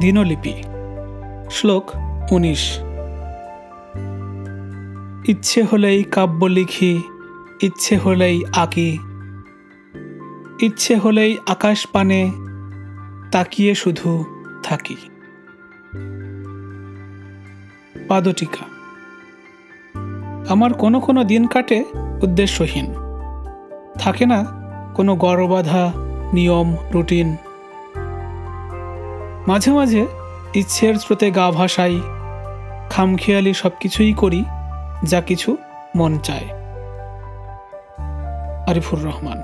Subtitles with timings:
[0.00, 0.54] দিনলিপি,
[1.50, 1.90] শ্লোক
[2.30, 2.78] উনিশ।
[5.28, 7.02] ইচ্ছে হলেই কাব্য লিখি,
[7.62, 8.98] ইচ্ছে হলেই আঁকি।
[10.60, 12.30] ইচ্ছে হলেই আকাশ পানে
[13.32, 14.24] তাকিয়ে শুধু
[14.62, 14.96] থাকি।
[18.08, 18.64] পাদটিকা,
[20.52, 21.84] আমার কোনো কোনো দিন কাটে
[22.22, 22.94] উদ্দেশ্যহীন।
[23.98, 24.44] থাকে না
[24.94, 25.92] কোনো গড়বাধা
[26.32, 27.36] নিয়ম, রুটিন
[29.48, 30.06] মাঝে মাঝে
[30.54, 32.00] ইচ্ছের স্রোতে গা ভাসাই,
[32.90, 34.44] খামখেয়ালি সব কিছুই করি
[35.04, 35.56] যা কিছু
[35.96, 36.48] মন চায়।
[38.68, 39.42] আরিফুর রহমান।